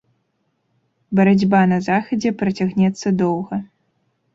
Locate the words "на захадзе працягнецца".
1.75-3.07